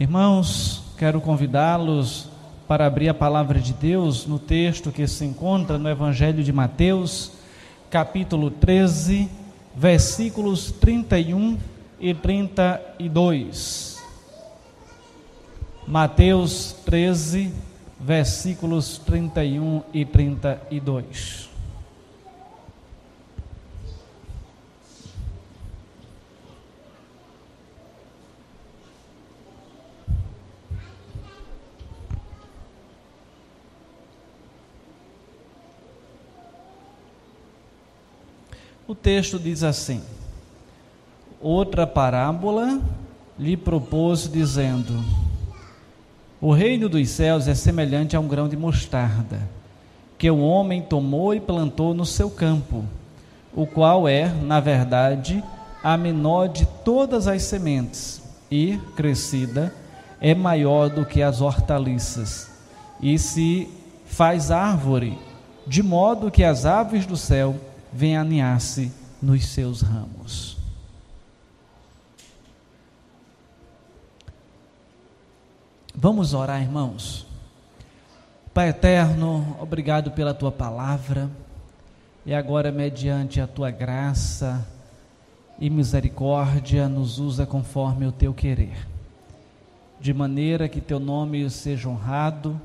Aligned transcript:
Irmãos, 0.00 0.82
quero 0.96 1.20
convidá-los 1.20 2.28
para 2.66 2.86
abrir 2.86 3.08
a 3.08 3.14
palavra 3.14 3.60
de 3.60 3.72
Deus 3.72 4.26
no 4.26 4.38
texto 4.38 4.90
que 4.90 5.06
se 5.06 5.24
encontra 5.24 5.78
no 5.78 5.88
Evangelho 5.88 6.42
de 6.42 6.52
Mateus, 6.52 7.32
capítulo 7.90 8.50
13, 8.50 9.28
versículos 9.76 10.72
31 10.72 11.58
e 12.00 12.14
32. 12.14 13.89
Mateus 15.90 16.76
13, 16.86 17.52
versículos 17.98 18.96
31 18.98 19.82
e 19.92 20.04
32. 20.04 21.50
O 38.86 38.94
texto 38.94 39.40
diz 39.40 39.64
assim: 39.64 40.04
Outra 41.40 41.84
parábola 41.84 42.80
lhe 43.36 43.56
propôs, 43.56 44.30
dizendo: 44.30 45.19
O 46.42 46.54
reino 46.54 46.88
dos 46.88 47.06
céus 47.10 47.46
é 47.48 47.54
semelhante 47.54 48.16
a 48.16 48.20
um 48.20 48.26
grão 48.26 48.48
de 48.48 48.56
mostarda, 48.56 49.46
que 50.16 50.30
o 50.30 50.38
homem 50.40 50.80
tomou 50.80 51.34
e 51.34 51.40
plantou 51.40 51.92
no 51.92 52.06
seu 52.06 52.30
campo, 52.30 52.82
o 53.54 53.66
qual 53.66 54.08
é, 54.08 54.32
na 54.32 54.58
verdade, 54.58 55.44
a 55.84 55.98
menor 55.98 56.48
de 56.48 56.64
todas 56.82 57.26
as 57.26 57.42
sementes, 57.42 58.22
e, 58.50 58.78
crescida, 58.96 59.74
é 60.18 60.34
maior 60.34 60.88
do 60.88 61.04
que 61.04 61.22
as 61.22 61.42
hortaliças, 61.42 62.50
e 63.02 63.18
se 63.18 63.68
faz 64.06 64.50
árvore, 64.50 65.18
de 65.66 65.82
modo 65.82 66.30
que 66.30 66.42
as 66.42 66.64
aves 66.64 67.04
do 67.04 67.18
céu 67.18 67.54
vem 67.92 68.16
aninhar-se 68.16 68.90
nos 69.20 69.46
seus 69.46 69.82
ramos. 69.82 70.59
Vamos 76.02 76.32
orar, 76.32 76.62
irmãos. 76.62 77.26
Pai 78.54 78.70
eterno, 78.70 79.54
obrigado 79.60 80.10
pela 80.12 80.32
tua 80.32 80.50
palavra. 80.50 81.30
E 82.24 82.32
agora, 82.32 82.72
mediante 82.72 83.38
a 83.38 83.46
tua 83.46 83.70
graça 83.70 84.66
e 85.58 85.68
misericórdia, 85.68 86.88
nos 86.88 87.18
usa 87.18 87.44
conforme 87.44 88.06
o 88.06 88.12
teu 88.12 88.32
querer, 88.32 88.88
de 90.00 90.14
maneira 90.14 90.70
que 90.70 90.80
teu 90.80 90.98
nome 90.98 91.50
seja 91.50 91.86
honrado 91.86 92.58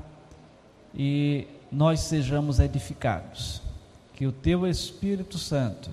e 0.94 1.46
nós 1.70 2.00
sejamos 2.00 2.58
edificados 2.58 3.60
que 4.14 4.26
o 4.26 4.32
teu 4.32 4.66
Espírito 4.66 5.36
Santo 5.36 5.90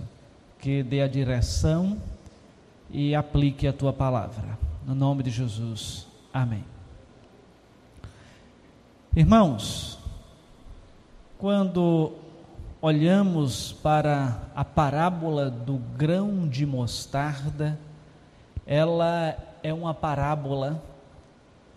que 0.60 0.82
dê 0.82 1.02
a 1.02 1.10
direção 1.10 1.98
e 2.90 3.14
aplique 3.14 3.68
a 3.68 3.74
tua 3.74 3.92
palavra. 3.92 4.58
No 4.88 4.96
nome 4.96 5.24
de 5.24 5.30
Jesus. 5.30 6.08
Amém. 6.34 6.73
Irmãos, 9.16 10.00
quando 11.38 12.14
olhamos 12.82 13.72
para 13.72 14.42
a 14.56 14.66
parábola 14.66 15.52
do 15.52 15.76
grão 15.96 16.48
de 16.48 16.66
mostarda, 16.66 17.78
ela 18.66 19.38
é 19.62 19.72
uma 19.72 19.94
parábola 19.94 20.82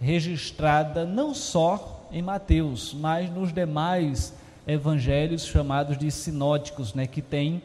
registrada 0.01 1.05
não 1.05 1.35
só 1.35 2.09
em 2.11 2.23
Mateus, 2.23 2.95
mas 2.95 3.31
nos 3.31 3.53
demais 3.53 4.33
evangelhos 4.67 5.45
chamados 5.45 5.99
de 5.99 6.11
sinóticos, 6.11 6.95
né, 6.95 7.07
que 7.07 7.21
tem 7.21 7.63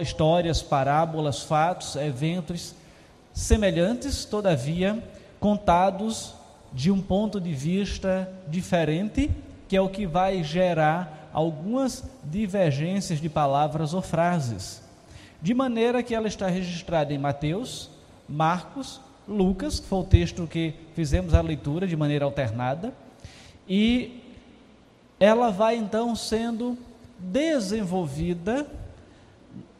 histórias, 0.00 0.60
parábolas, 0.60 1.44
fatos, 1.44 1.94
eventos 1.94 2.74
semelhantes, 3.32 4.24
todavia 4.24 5.00
contados 5.38 6.34
de 6.76 6.90
um 6.90 7.00
ponto 7.00 7.40
de 7.40 7.54
vista 7.54 8.30
diferente, 8.48 9.30
que 9.66 9.74
é 9.74 9.80
o 9.80 9.88
que 9.88 10.06
vai 10.06 10.44
gerar 10.44 11.30
algumas 11.32 12.04
divergências 12.22 13.18
de 13.18 13.30
palavras 13.30 13.94
ou 13.94 14.02
frases. 14.02 14.82
De 15.40 15.54
maneira 15.54 16.02
que 16.02 16.14
ela 16.14 16.28
está 16.28 16.48
registrada 16.48 17.14
em 17.14 17.18
Mateus, 17.18 17.90
Marcos, 18.28 19.00
Lucas, 19.26 19.80
que 19.80 19.86
foi 19.86 20.00
o 20.00 20.04
texto 20.04 20.46
que 20.46 20.74
fizemos 20.94 21.32
a 21.32 21.40
leitura 21.40 21.86
de 21.86 21.96
maneira 21.96 22.26
alternada, 22.26 22.92
e 23.66 24.22
ela 25.18 25.50
vai 25.50 25.76
então 25.76 26.14
sendo 26.14 26.76
desenvolvida 27.18 28.66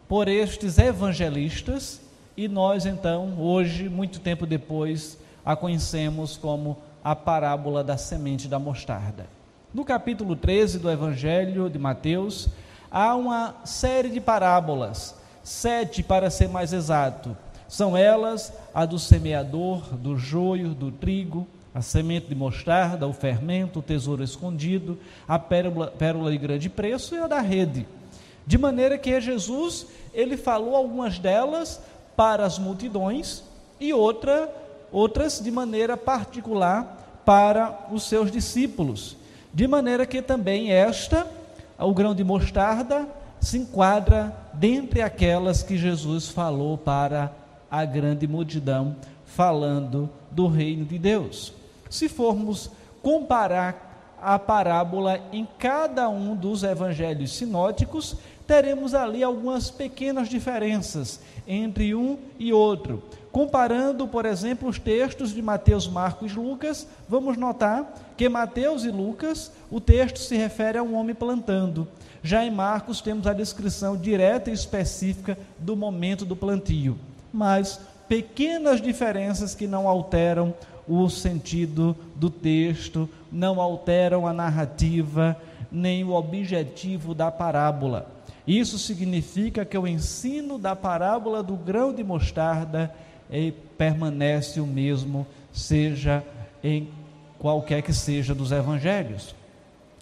por 0.08 0.28
estes 0.28 0.78
evangelistas 0.78 2.00
e 2.34 2.48
nós 2.48 2.86
então, 2.86 3.38
hoje, 3.38 3.86
muito 3.86 4.18
tempo 4.18 4.46
depois, 4.46 5.18
a 5.44 5.54
conhecemos 5.54 6.36
como 6.36 6.78
a 7.06 7.14
parábola 7.14 7.84
da 7.84 7.96
semente 7.96 8.48
da 8.48 8.58
mostarda. 8.58 9.28
No 9.72 9.84
capítulo 9.84 10.34
13 10.34 10.80
do 10.80 10.90
Evangelho 10.90 11.70
de 11.70 11.78
Mateus, 11.78 12.48
há 12.90 13.14
uma 13.14 13.54
série 13.64 14.08
de 14.08 14.20
parábolas, 14.20 15.14
sete 15.40 16.02
para 16.02 16.30
ser 16.30 16.48
mais 16.48 16.72
exato. 16.72 17.36
São 17.68 17.96
elas 17.96 18.52
a 18.74 18.84
do 18.84 18.98
semeador, 18.98 19.94
do 19.94 20.16
joio, 20.16 20.70
do 20.70 20.90
trigo, 20.90 21.46
a 21.72 21.80
semente 21.80 22.26
de 22.26 22.34
mostarda, 22.34 23.06
o 23.06 23.12
fermento, 23.12 23.78
o 23.78 23.82
tesouro 23.82 24.24
escondido, 24.24 24.98
a 25.28 25.38
pérola, 25.38 25.86
pérola 25.86 26.32
de 26.32 26.38
grande 26.38 26.68
preço 26.68 27.14
e 27.14 27.18
a 27.18 27.28
da 27.28 27.38
rede. 27.38 27.86
De 28.44 28.58
maneira 28.58 28.98
que 28.98 29.20
Jesus, 29.20 29.86
ele 30.12 30.36
falou 30.36 30.74
algumas 30.74 31.20
delas 31.20 31.80
para 32.16 32.44
as 32.44 32.58
multidões 32.58 33.44
e 33.78 33.92
outra, 33.92 34.52
outras 34.92 35.40
de 35.40 35.50
maneira 35.50 35.96
particular 35.96 37.22
para 37.24 37.86
os 37.90 38.04
seus 38.04 38.30
discípulos. 38.30 39.16
De 39.52 39.66
maneira 39.66 40.06
que 40.06 40.22
também 40.22 40.72
esta, 40.72 41.26
o 41.78 41.92
grão 41.92 42.14
de 42.14 42.22
mostarda, 42.22 43.06
se 43.40 43.58
enquadra 43.58 44.34
dentre 44.52 45.02
aquelas 45.02 45.62
que 45.62 45.76
Jesus 45.76 46.28
falou 46.28 46.76
para 46.78 47.32
a 47.70 47.84
grande 47.84 48.26
multidão, 48.26 48.96
falando 49.24 50.08
do 50.30 50.46
reino 50.46 50.84
de 50.84 50.98
Deus. 50.98 51.52
Se 51.90 52.08
formos 52.08 52.70
comparar 53.02 54.16
a 54.20 54.38
parábola 54.38 55.20
em 55.32 55.46
cada 55.58 56.08
um 56.08 56.34
dos 56.34 56.62
evangelhos 56.62 57.36
sinóticos, 57.36 58.16
teremos 58.46 58.94
ali 58.94 59.22
algumas 59.22 59.70
pequenas 59.70 60.28
diferenças 60.28 61.20
entre 61.46 61.94
um 61.94 62.18
e 62.38 62.52
outro. 62.52 63.02
Comparando, 63.36 64.08
por 64.08 64.24
exemplo, 64.24 64.66
os 64.66 64.78
textos 64.78 65.34
de 65.34 65.42
Mateus, 65.42 65.86
Marcos 65.86 66.32
e 66.32 66.36
Lucas, 66.36 66.88
vamos 67.06 67.36
notar 67.36 67.94
que 68.16 68.30
Mateus 68.30 68.82
e 68.82 68.90
Lucas, 68.90 69.52
o 69.70 69.78
texto 69.78 70.20
se 70.20 70.34
refere 70.34 70.78
a 70.78 70.82
um 70.82 70.94
homem 70.94 71.14
plantando. 71.14 71.86
Já 72.22 72.46
em 72.46 72.50
Marcos 72.50 73.02
temos 73.02 73.26
a 73.26 73.34
descrição 73.34 73.94
direta 73.94 74.48
e 74.48 74.54
específica 74.54 75.36
do 75.58 75.76
momento 75.76 76.24
do 76.24 76.34
plantio. 76.34 76.96
Mas 77.30 77.78
pequenas 78.08 78.80
diferenças 78.80 79.54
que 79.54 79.66
não 79.66 79.86
alteram 79.86 80.54
o 80.88 81.06
sentido 81.10 81.94
do 82.14 82.30
texto, 82.30 83.06
não 83.30 83.60
alteram 83.60 84.26
a 84.26 84.32
narrativa, 84.32 85.36
nem 85.70 86.02
o 86.04 86.14
objetivo 86.14 87.14
da 87.14 87.30
parábola. 87.30 88.10
Isso 88.46 88.78
significa 88.78 89.62
que 89.62 89.76
o 89.76 89.86
ensino 89.86 90.56
da 90.58 90.74
parábola 90.74 91.42
do 91.42 91.54
grão 91.54 91.92
de 91.92 92.02
mostarda 92.02 92.94
eh, 93.30 93.52
permanece 93.76 94.60
o 94.60 94.66
mesmo, 94.66 95.26
seja 95.52 96.22
em 96.62 96.88
qualquer 97.38 97.82
que 97.82 97.92
seja 97.92 98.34
dos 98.34 98.52
evangelhos. 98.52 99.34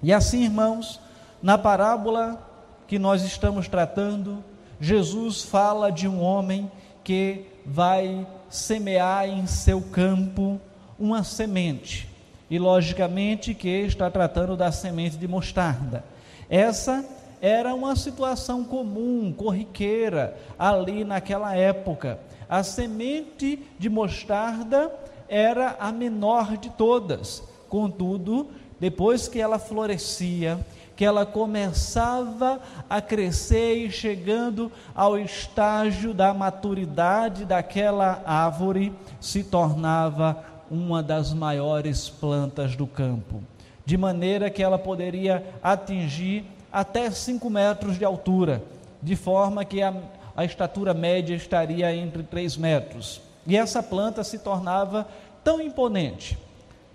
E 0.03 0.13
assim, 0.13 0.45
irmãos, 0.45 1.01
na 1.43 1.59
parábola 1.59 2.41
que 2.87 2.99
nós 2.99 3.23
estamos 3.23 3.69
tratando, 3.69 4.43
Jesus 4.81 5.43
fala 5.43 5.91
de 5.91 6.07
um 6.07 6.21
homem 6.21 6.71
que 7.03 7.47
vai 7.65 8.27
semear 8.49 9.29
em 9.29 9.47
seu 9.47 9.81
campo 9.81 10.61
uma 10.99 11.25
semente. 11.25 12.09
E 12.51 12.59
logicamente 12.59 13.55
que 13.55 13.69
está 13.69 14.11
tratando 14.11 14.57
da 14.57 14.71
semente 14.71 15.17
de 15.17 15.27
mostarda. 15.27 16.05
Essa 16.49 17.05
era 17.41 17.75
uma 17.75 17.97
situação 17.97 18.65
comum, 18.65 19.33
corriqueira, 19.33 20.37
ali 20.59 21.05
naquela 21.05 21.57
época. 21.57 22.19
A 22.55 22.63
semente 22.63 23.59
de 23.81 23.91
mostarda 23.91 24.89
era 25.29 25.77
a 25.81 25.91
menor 25.91 26.57
de 26.57 26.71
todas. 26.71 27.43
Contudo, 27.69 28.47
depois 28.79 29.27
que 29.27 29.41
ela 29.41 29.59
florescia, 29.59 30.65
que 30.95 31.05
ela 31.05 31.27
começava 31.27 32.61
a 32.89 33.01
crescer 33.01 33.75
e 33.85 33.91
chegando 33.91 34.71
ao 34.95 35.19
estágio 35.19 36.15
da 36.15 36.33
maturidade 36.33 37.45
daquela 37.45 38.23
árvore, 38.25 38.93
se 39.21 39.43
tornava 39.43 40.45
uma 40.71 41.03
das 41.03 41.33
maiores 41.35 42.09
plantas 42.09 42.77
do 42.77 42.87
campo, 42.87 43.43
de 43.85 43.97
maneira 43.97 44.49
que 44.49 44.63
ela 44.63 44.79
poderia 44.79 45.45
atingir 45.61 46.45
até 46.73 47.11
5 47.11 47.51
metros 47.51 47.99
de 47.99 48.05
altura, 48.05 48.63
de 49.03 49.17
forma 49.17 49.65
que 49.65 49.83
a, 49.83 49.93
a 50.37 50.45
estatura 50.45 50.93
média 50.93 51.35
estaria 51.35 51.95
entre 51.95 52.23
3 52.23 52.57
metros. 52.57 53.21
E 53.47 53.57
essa 53.57 53.83
planta 53.83 54.25
se 54.25 54.39
tornava 54.39 55.07
tão 55.43 55.61
imponente 55.61 56.39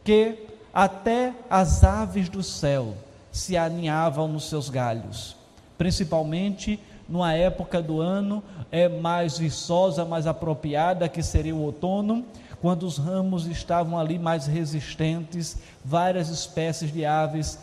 que 0.03 0.47
até 0.74 1.33
as 1.50 1.83
aves 1.83 2.30
do 2.30 2.44
céu 2.44 2.95
se 3.31 3.56
aninhavam 3.56 4.27
nos 4.27 4.50
seus 4.50 4.69
galhos, 4.69 5.36
principalmente 5.77 6.80
numa 7.07 7.33
época 7.33 7.81
do 7.81 8.00
ano 8.00 8.44
é 8.71 8.88
mais 8.88 9.38
viçosa, 9.38 10.06
mais 10.06 10.27
apropriada, 10.27 11.09
que 11.09 11.24
seria 11.24 11.56
o 11.56 11.62
outono, 11.62 12.25
quando 12.62 12.83
os 12.83 12.97
ramos 12.97 13.47
estavam 13.47 13.97
ali 13.97 14.19
mais 14.19 14.45
resistentes, 14.45 15.57
várias 15.83 16.30
espécies 16.30 16.91
de 16.91 17.06
aves 17.06 17.59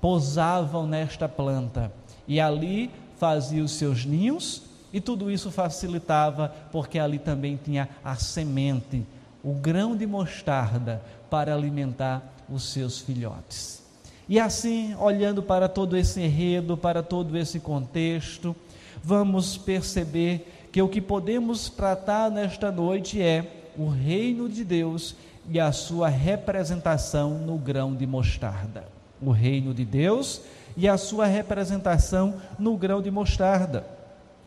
pousavam 0.00 0.86
nesta 0.86 1.28
planta 1.28 1.92
e 2.28 2.40
ali 2.40 2.90
faziam 3.16 3.66
seus 3.66 4.04
ninhos, 4.04 4.62
e 4.96 5.00
tudo 5.00 5.30
isso 5.30 5.50
facilitava 5.50 6.48
porque 6.72 6.98
ali 6.98 7.18
também 7.18 7.60
tinha 7.62 7.86
a 8.02 8.14
semente, 8.14 9.04
o 9.44 9.52
grão 9.52 9.94
de 9.94 10.06
mostarda 10.06 11.02
para 11.28 11.54
alimentar 11.54 12.22
os 12.48 12.72
seus 12.72 12.98
filhotes. 12.98 13.82
E 14.26 14.40
assim, 14.40 14.94
olhando 14.94 15.42
para 15.42 15.68
todo 15.68 15.98
esse 15.98 16.22
enredo, 16.22 16.78
para 16.78 17.02
todo 17.02 17.36
esse 17.36 17.60
contexto, 17.60 18.56
vamos 19.04 19.58
perceber 19.58 20.70
que 20.72 20.80
o 20.80 20.88
que 20.88 21.02
podemos 21.02 21.68
tratar 21.68 22.30
nesta 22.30 22.72
noite 22.72 23.20
é 23.20 23.66
o 23.76 23.90
reino 23.90 24.48
de 24.48 24.64
Deus 24.64 25.14
e 25.46 25.60
a 25.60 25.72
sua 25.72 26.08
representação 26.08 27.32
no 27.32 27.58
grão 27.58 27.94
de 27.94 28.06
mostarda. 28.06 28.88
O 29.20 29.30
reino 29.30 29.74
de 29.74 29.84
Deus 29.84 30.40
e 30.74 30.88
a 30.88 30.96
sua 30.96 31.26
representação 31.26 32.36
no 32.58 32.78
grão 32.78 33.02
de 33.02 33.10
mostarda. 33.10 33.95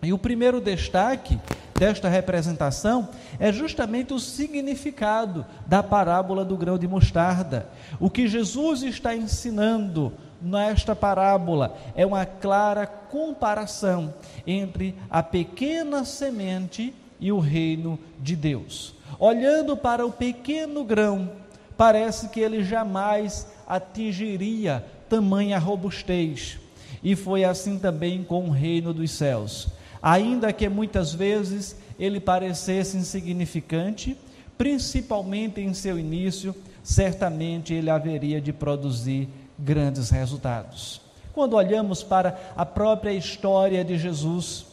E 0.01 0.13
o 0.13 0.17
primeiro 0.17 0.61
destaque 0.61 1.37
desta 1.77 2.07
representação 2.07 3.09
é 3.39 3.51
justamente 3.51 4.13
o 4.13 4.19
significado 4.19 5.45
da 5.65 5.83
parábola 5.83 6.45
do 6.45 6.55
grão 6.55 6.77
de 6.77 6.87
mostarda. 6.87 7.67
O 7.99 8.09
que 8.09 8.27
Jesus 8.27 8.83
está 8.83 9.15
ensinando 9.15 10.13
nesta 10.41 10.95
parábola 10.95 11.77
é 11.95 12.05
uma 12.05 12.25
clara 12.25 12.87
comparação 12.87 14.13
entre 14.47 14.95
a 15.09 15.21
pequena 15.21 16.05
semente 16.05 16.93
e 17.19 17.31
o 17.31 17.39
reino 17.39 17.99
de 18.19 18.35
Deus. 18.35 18.95
Olhando 19.19 19.75
para 19.75 20.05
o 20.05 20.11
pequeno 20.11 20.85
grão, 20.85 21.29
parece 21.75 22.29
que 22.29 22.39
ele 22.39 22.63
jamais 22.63 23.47
atingiria 23.67 24.85
tamanha 25.09 25.59
robustez. 25.59 26.57
E 27.03 27.15
foi 27.15 27.43
assim 27.43 27.77
também 27.77 28.23
com 28.23 28.45
o 28.45 28.51
reino 28.51 28.93
dos 28.93 29.11
céus 29.11 29.78
ainda 30.01 30.53
que 30.53 30.67
muitas 30.69 31.13
vezes 31.13 31.75
ele 31.99 32.19
parecesse 32.19 32.97
insignificante, 32.97 34.17
principalmente 34.57 35.61
em 35.61 35.73
seu 35.73 35.99
início, 35.99 36.55
certamente 36.83 37.73
ele 37.73 37.89
haveria 37.89 38.41
de 38.41 38.53
produzir 38.53 39.27
grandes 39.57 40.09
resultados. 40.09 41.01
Quando 41.33 41.55
olhamos 41.55 42.03
para 42.03 42.39
a 42.55 42.65
própria 42.65 43.11
história 43.11 43.83
de 43.83 43.97
Jesus, 43.97 44.65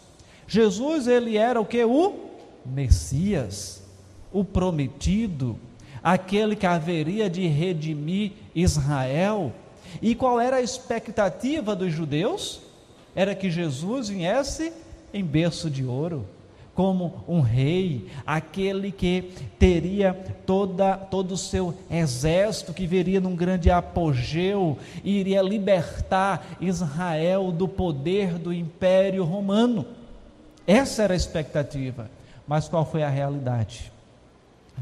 Jesus 0.47 1.07
ele 1.07 1.37
era 1.37 1.61
o 1.61 1.67
que 1.67 1.85
o 1.85 2.15
Messias, 2.65 3.83
o 4.33 4.45
prometido, 4.45 5.59
aquele 6.03 6.55
que 6.55 6.67
haveria 6.67 7.29
de 7.29 7.47
redimir 7.47 8.33
Israel. 8.55 9.53
E 10.01 10.15
qual 10.15 10.41
era 10.41 10.57
a 10.57 10.63
expectativa 10.63 11.75
dos 11.75 11.93
judeus? 11.93 12.61
Era 13.15 13.35
que 13.35 13.51
Jesus 13.51 14.09
viesse 14.09 14.73
em 15.17 15.25
berço 15.25 15.71
de 15.71 15.85
ouro, 15.85 16.27
como 16.75 17.25
um 17.27 17.41
rei, 17.41 18.07
aquele 18.27 18.93
que 18.93 19.33
teria 19.59 20.13
toda, 20.45 20.97
todo 20.97 21.33
o 21.33 21.39
seu 21.39 21.75
exército, 21.91 22.75
que 22.75 22.87
viria 22.87 23.19
num 23.19 23.35
grande 23.35 23.71
apogeu 23.71 24.77
e 25.03 25.19
iria 25.19 25.41
libertar 25.41 26.57
Israel 26.61 27.51
do 27.51 27.67
poder 27.67 28.35
do 28.35 28.53
império 28.53 29.25
romano. 29.25 29.87
Essa 30.67 31.05
era 31.05 31.15
a 31.15 31.17
expectativa. 31.17 32.11
Mas 32.47 32.69
qual 32.69 32.85
foi 32.85 33.03
a 33.03 33.09
realidade? 33.09 33.91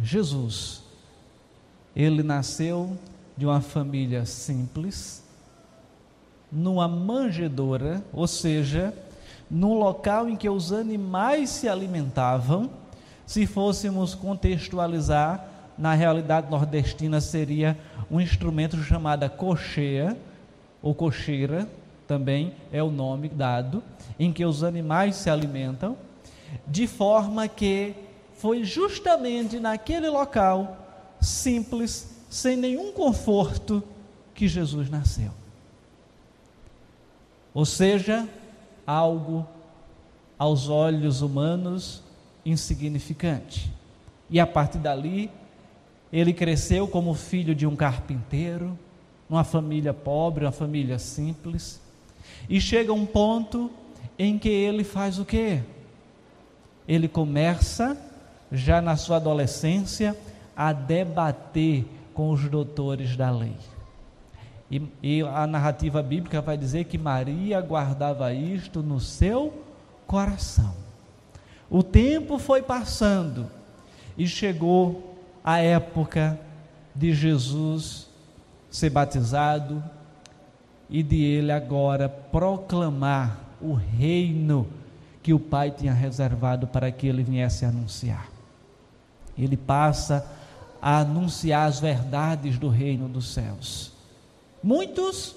Jesus, 0.03 0.83
ele 1.95 2.23
nasceu 2.23 2.97
de 3.37 3.47
uma 3.47 3.61
família 3.61 4.27
simples, 4.27 5.23
numa 6.51 6.87
manjedoura, 6.87 8.03
ou 8.13 8.27
seja, 8.27 8.93
num 9.51 9.79
local 9.79 10.29
em 10.29 10.37
que 10.37 10.49
os 10.49 10.73
animais 10.73 11.51
se 11.51 11.69
alimentavam, 11.69 12.71
se 13.27 13.47
fôssemos 13.47 14.15
contextualizar, 14.15 15.47
na 15.77 15.95
realidade 15.95 16.51
nordestina 16.51 17.21
seria 17.21 17.77
um 18.11 18.21
instrumento 18.21 18.77
chamado 18.83 19.29
cocheia, 19.31 20.17
ou 20.83 20.95
cocheira, 20.95 21.69
também 22.07 22.55
é 22.71 22.83
o 22.83 22.91
nome 22.91 23.29
dado, 23.29 23.83
em 24.19 24.33
que 24.33 24.45
os 24.45 24.63
animais 24.63 25.17
se 25.17 25.31
alimentam, 25.31 25.97
de 26.67 26.87
forma 26.87 27.49
que 27.49 27.95
foi 28.35 28.65
justamente 28.65 29.59
naquele 29.59 30.09
local 30.09 30.77
simples, 31.21 32.15
sem 32.29 32.57
nenhum 32.57 32.93
conforto, 32.93 33.83
que 34.35 34.49
Jesus 34.49 34.91
nasceu. 34.91 35.31
Ou 37.55 37.65
seja, 37.65 38.29
algo 38.87 39.47
aos 40.39 40.69
olhos 40.69 41.23
humanos 41.23 42.03
insignificante. 42.45 43.73
E 44.29 44.39
a 44.41 44.47
partir 44.47 44.79
dali, 44.79 45.31
ele 46.13 46.33
cresceu 46.33 46.87
como 46.87 47.15
filho 47.15 47.55
de 47.55 47.67
um 47.67 47.75
carpinteiro, 47.75 48.79
numa 49.29 49.45
família 49.45 49.93
pobre, 49.93 50.45
uma 50.45 50.53
família 50.53 50.99
simples, 50.99 51.81
e 52.49 52.61
chega 52.61 52.93
um 52.93 53.07
ponto 53.07 53.71
em 54.19 54.39
que 54.39 54.49
ele 54.49 54.85
faz 54.85 55.19
o 55.19 55.25
quê? 55.25 55.63
Ele 56.87 57.09
começa, 57.09 57.97
já 58.53 58.81
na 58.81 58.97
sua 58.97 59.17
adolescência, 59.17 60.17
a 60.57 60.73
debater 60.73 61.85
com 62.13 62.31
os 62.31 62.49
doutores 62.49 63.17
da 63.17 63.31
lei. 63.31 63.57
E, 64.71 64.83
e 65.03 65.23
a 65.23 65.47
narrativa 65.47 66.03
bíblica 66.03 66.41
vai 66.41 66.57
dizer 66.57 66.85
que 66.85 66.99
Maria 66.99 67.61
guardava 67.61 68.33
isto 68.33 68.83
no 68.83 68.99
seu 68.99 69.63
coração. 70.07 70.75
O 71.71 71.83
tempo 71.83 72.39
foi 72.39 72.63
passando 72.63 73.47
e 74.17 74.27
chegou 74.27 75.17
a 75.43 75.59
época 75.59 76.39
de 76.95 77.13
Jesus 77.13 78.09
ser 78.71 78.91
batizado 78.91 79.83
e 80.89 81.03
de 81.03 81.23
ele 81.23 81.53
agora 81.53 82.09
proclamar 82.09 83.39
o 83.61 83.73
reino 83.73 84.67
que 85.23 85.33
o 85.33 85.41
Pai 85.41 85.71
tinha 85.71 85.93
reservado 85.93 86.67
para 86.67 86.91
que 86.93 87.07
ele 87.07 87.23
viesse 87.23 87.65
anunciar. 87.65 88.29
Ele 89.37 89.57
passa 89.57 90.27
a 90.81 90.99
anunciar 90.99 91.67
as 91.67 91.81
verdades 91.81 92.59
do 92.59 92.69
reino 92.69 93.09
dos 93.09 93.33
céus. 93.33 93.93
Muitos 94.65 95.37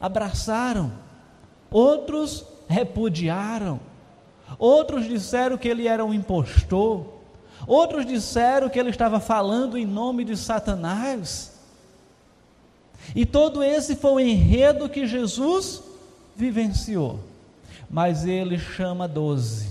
abraçaram, 0.00 0.90
outros 1.70 2.44
repudiaram, 2.66 3.78
outros 4.58 5.06
disseram 5.06 5.56
que 5.56 5.68
ele 5.68 5.86
era 5.86 6.04
um 6.04 6.12
impostor, 6.12 7.06
outros 7.64 8.04
disseram 8.04 8.68
que 8.68 8.76
ele 8.76 8.90
estava 8.90 9.20
falando 9.20 9.78
em 9.78 9.86
nome 9.86 10.24
de 10.24 10.36
Satanás. 10.36 11.60
E 13.14 13.24
todo 13.24 13.62
esse 13.62 13.94
foi 13.94 14.12
o 14.14 14.18
enredo 14.18 14.88
que 14.88 15.06
Jesus 15.06 15.80
vivenciou. 16.34 17.20
Mas 17.88 18.26
ele 18.26 18.58
chama 18.58 19.06
doze, 19.06 19.68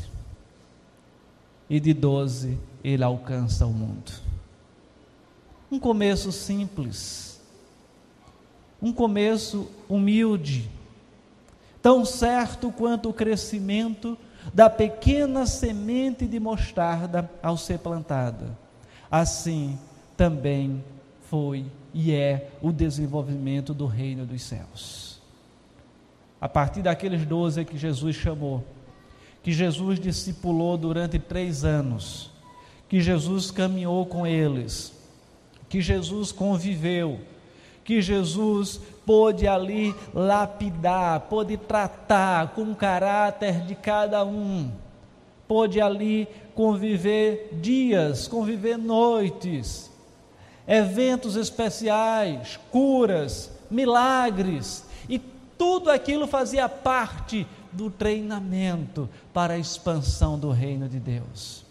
e 1.69 1.81
de 1.81 1.93
doze 1.93 2.57
ele 2.81 3.03
alcança 3.03 3.65
o 3.65 3.73
mundo. 3.73 4.13
Um 5.69 5.79
começo 5.79 6.31
simples 6.31 7.34
um 8.85 8.93
começo 8.93 9.67
humilde, 9.89 10.69
tão 11.81 12.05
certo 12.05 12.71
quanto 12.71 13.09
o 13.09 13.13
crescimento 13.13 14.15
da 14.53 14.69
pequena 14.69 15.47
semente 15.47 16.27
de 16.27 16.39
mostarda 16.39 17.27
ao 17.41 17.57
ser 17.57 17.79
plantada. 17.79 18.55
Assim, 19.09 19.75
também 20.15 20.83
foi 21.31 21.65
e 21.95 22.11
é 22.11 22.51
o 22.61 22.71
desenvolvimento 22.71 23.73
do 23.73 23.87
reino 23.87 24.23
dos 24.23 24.43
céus. 24.43 25.19
A 26.39 26.47
partir 26.47 26.83
daqueles 26.83 27.25
doze 27.25 27.65
que 27.65 27.79
Jesus 27.79 28.15
chamou, 28.15 28.63
que 29.41 29.51
Jesus 29.51 29.99
discipulou 29.99 30.77
durante 30.77 31.17
três 31.17 31.65
anos, 31.65 32.29
que 32.87 33.01
Jesus 33.01 33.49
caminhou 33.49 34.05
com 34.05 34.27
eles, 34.27 34.93
que 35.67 35.81
Jesus 35.81 36.31
conviveu, 36.31 37.19
que 37.85 38.01
Jesus 38.01 38.81
pôde 39.05 39.47
ali 39.47 39.95
lapidar, 40.13 41.21
pôde 41.21 41.55
tratar 41.55 42.49
com 42.49 42.63
o 42.63 42.75
caráter 42.75 43.61
de 43.61 43.75
cada 43.75 44.25
um, 44.25 44.71
pôde 45.47 45.79
ali 45.79 46.27
conviver 46.55 47.51
dias, 47.61 48.27
conviver 48.27 48.77
noites, 48.77 49.91
eventos 50.67 51.35
especiais, 51.35 52.59
curas, 52.71 53.51
milagres, 53.69 54.83
e 55.07 55.19
tudo 55.55 55.91
aquilo 55.91 56.25
fazia 56.25 56.67
parte 56.67 57.45
do 57.71 57.91
treinamento 57.91 59.07
para 59.31 59.53
a 59.53 59.59
expansão 59.59 60.39
do 60.39 60.49
reino 60.49 60.89
de 60.89 60.99
Deus. 60.99 61.63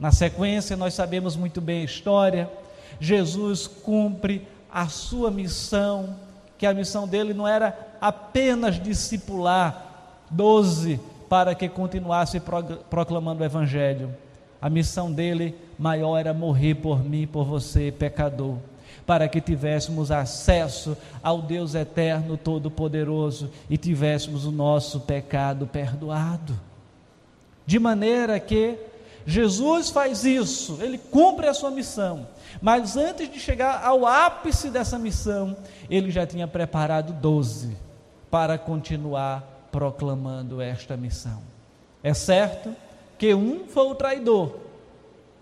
Na 0.00 0.12
sequência, 0.12 0.76
nós 0.76 0.94
sabemos 0.94 1.36
muito 1.36 1.60
bem 1.60 1.82
a 1.82 1.84
história. 1.84 2.50
Jesus 2.98 3.66
cumpre 3.66 4.46
a 4.76 4.88
sua 4.88 5.30
missão, 5.30 6.14
que 6.58 6.66
a 6.66 6.74
missão 6.74 7.08
dele 7.08 7.32
não 7.32 7.48
era 7.48 7.96
apenas 7.98 8.78
discipular 8.78 10.20
doze 10.30 11.00
para 11.30 11.54
que 11.54 11.66
continuasse 11.66 12.42
proclamando 12.90 13.42
o 13.42 13.46
Evangelho. 13.46 14.14
A 14.60 14.68
missão 14.68 15.10
dele 15.10 15.54
maior 15.78 16.18
era 16.18 16.34
morrer 16.34 16.74
por 16.74 17.02
mim, 17.02 17.26
por 17.26 17.46
você, 17.46 17.90
pecador, 17.90 18.56
para 19.06 19.26
que 19.28 19.40
tivéssemos 19.40 20.10
acesso 20.10 20.94
ao 21.22 21.40
Deus 21.40 21.74
eterno, 21.74 22.36
todo-poderoso 22.36 23.50
e 23.70 23.78
tivéssemos 23.78 24.44
o 24.44 24.52
nosso 24.52 25.00
pecado 25.00 25.66
perdoado. 25.66 26.54
De 27.64 27.78
maneira 27.78 28.38
que 28.38 28.78
Jesus 29.26 29.90
faz 29.90 30.24
isso, 30.24 30.78
ele 30.80 30.96
cumpre 30.96 31.48
a 31.48 31.54
sua 31.54 31.70
missão, 31.70 32.28
mas 32.62 32.96
antes 32.96 33.28
de 33.28 33.40
chegar 33.40 33.84
ao 33.84 34.06
ápice 34.06 34.70
dessa 34.70 34.98
missão, 34.98 35.56
ele 35.90 36.12
já 36.12 36.24
tinha 36.24 36.46
preparado 36.46 37.12
doze 37.12 37.76
para 38.30 38.56
continuar 38.56 39.68
proclamando 39.72 40.62
esta 40.62 40.96
missão. 40.96 41.42
É 42.04 42.14
certo 42.14 42.72
que 43.18 43.34
um 43.34 43.66
foi 43.66 43.86
o 43.88 43.94
traidor, 43.96 44.54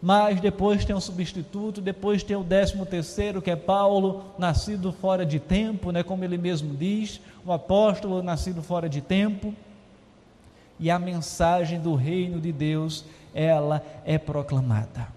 mas 0.00 0.40
depois 0.40 0.84
tem 0.84 0.96
um 0.96 1.00
substituto, 1.00 1.80
depois 1.80 2.22
tem 2.22 2.36
o 2.36 2.42
décimo 2.42 2.86
terceiro, 2.86 3.42
que 3.42 3.50
é 3.50 3.56
Paulo, 3.56 4.24
nascido 4.38 4.92
fora 4.92 5.26
de 5.26 5.38
tempo, 5.38 5.90
né, 5.90 6.02
como 6.02 6.24
ele 6.24 6.38
mesmo 6.38 6.74
diz, 6.74 7.20
o 7.44 7.52
apóstolo 7.52 8.22
nascido 8.22 8.62
fora 8.62 8.88
de 8.88 9.00
tempo, 9.00 9.54
e 10.80 10.90
a 10.90 10.98
mensagem 10.98 11.80
do 11.80 11.94
reino 11.94 12.40
de 12.40 12.50
Deus, 12.50 13.04
ela 13.34 13.84
é 14.04 14.16
proclamada. 14.16 15.08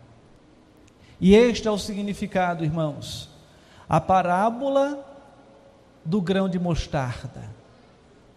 E 1.22 1.36
este 1.36 1.68
é 1.68 1.72
o 1.72 1.78
significado, 1.78 2.64
irmãos. 2.64 3.30
A 3.88 4.02
parábola 4.02 5.06
do 6.04 6.22
grão 6.22 6.50
de 6.50 6.60
mostarda, 6.60 7.44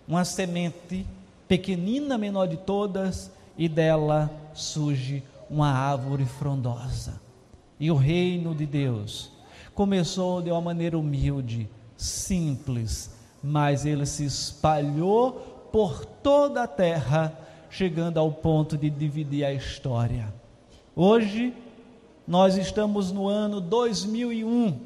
uma 0.07 0.25
semente 0.25 1.07
pequenina, 1.49 2.19
menor 2.19 2.47
de 2.47 2.57
todas, 2.57 3.31
e 3.57 3.69
dela 3.69 4.31
surge 4.55 5.23
uma 5.49 5.73
árvore 5.73 6.25
frondosa. 6.25 7.21
E 7.79 7.91
o 7.91 7.97
reino 7.97 8.55
de 8.55 8.67
Deus 8.67 9.33
começou 9.75 10.43
de 10.43 10.51
uma 10.51 10.61
maneira 10.61 10.99
humilde, 10.99 11.69
simples, 11.97 13.11
mas 13.43 13.85
ele 13.85 14.07
se 14.07 14.25
espalhou 14.25 15.33
por 15.73 16.05
toda 16.05 16.63
a 16.63 16.69
terra, 16.69 17.33
chegando 17.71 18.19
ao 18.19 18.31
ponto 18.33 18.77
de 18.77 18.91
dividir 18.91 19.45
a 19.45 19.53
história. 19.53 20.35
Hoje, 20.95 21.55
nós 22.27 22.57
estamos 22.57 23.13
no 23.13 23.29
ano 23.29 23.61
2001, 23.61 24.79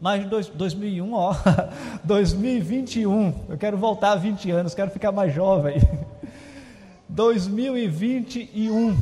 mais 0.00 0.26
dois, 0.26 0.48
2001, 0.48 1.12
ó, 1.12 1.34
2021. 2.02 3.34
Eu 3.50 3.58
quero 3.58 3.76
voltar 3.76 4.12
a 4.12 4.16
20 4.16 4.50
anos, 4.50 4.74
quero 4.74 4.90
ficar 4.90 5.12
mais 5.12 5.34
jovem. 5.34 5.76
2021. 7.08 8.96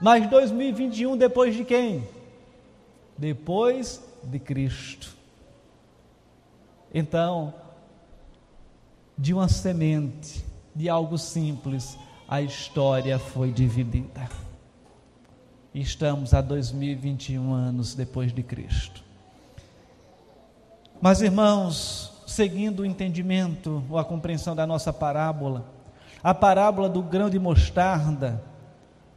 Mas 0.00 0.28
2021 0.30 1.16
depois 1.16 1.54
de 1.54 1.64
quem? 1.64 2.06
Depois 3.16 4.02
de 4.24 4.38
Cristo. 4.38 5.16
Então, 6.94 7.52
de 9.16 9.34
uma 9.34 9.48
semente, 9.48 10.44
de 10.74 10.88
algo 10.88 11.18
simples, 11.18 11.98
a 12.28 12.42
história 12.42 13.18
foi 13.18 13.50
dividida. 13.50 14.28
Estamos 15.74 16.34
a 16.34 16.42
2021 16.42 17.54
anos 17.54 17.94
depois 17.94 18.34
de 18.34 18.42
Cristo. 18.42 19.02
Mas, 21.00 21.22
irmãos, 21.22 22.12
seguindo 22.26 22.80
o 22.80 22.86
entendimento 22.86 23.82
ou 23.88 23.98
a 23.98 24.04
compreensão 24.04 24.54
da 24.54 24.66
nossa 24.66 24.92
parábola, 24.92 25.64
a 26.22 26.34
parábola 26.34 26.88
do 26.88 27.02
grão 27.02 27.30
de 27.30 27.38
mostarda, 27.38 28.42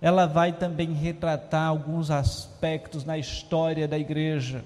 ela 0.01 0.25
vai 0.25 0.53
também 0.53 0.93
retratar 0.93 1.67
alguns 1.67 2.09
aspectos 2.09 3.03
na 3.03 3.17
história 3.17 3.87
da 3.87 3.99
igreja, 3.99 4.63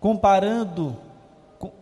comparando 0.00 0.96